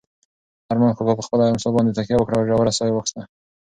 [0.71, 3.21] ارمان کاکا په خپله امسا باندې تکیه وکړه او ژوره ساه یې واخیسته.